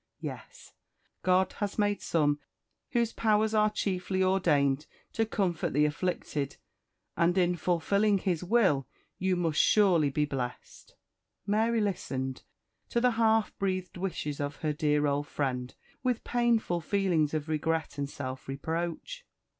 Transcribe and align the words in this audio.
Yes! 0.21 0.73
God 1.21 1.53
has 1.59 1.77
made 1.77 2.01
some 2.01 2.39
whose 2.89 3.13
powers 3.13 3.53
are 3.53 3.69
chiefly 3.69 4.23
ordained 4.23 4.87
to 5.13 5.27
comfort 5.27 5.73
the 5.73 5.85
afflicted, 5.85 6.57
and 7.15 7.37
in 7.37 7.55
fulfilling 7.55 8.17
His 8.17 8.43
will 8.43 8.87
you 9.19 9.35
must 9.35 9.61
surly 9.61 10.09
be 10.09 10.25
blest." 10.25 10.95
Mary 11.45 11.81
listened 11.81 12.41
to 12.89 12.99
the 12.99 13.11
half 13.11 13.55
breathed 13.59 13.95
wishes 13.97 14.39
of 14.39 14.55
her 14.65 14.73
dear 14.73 15.05
old 15.05 15.27
friend 15.27 15.75
with 16.01 16.23
painful 16.23 16.81
feelings 16.81 17.35
of 17.35 17.47
regret 17.47 17.99
and 17.99 18.09
self 18.09 18.47
reproach. 18.47 19.23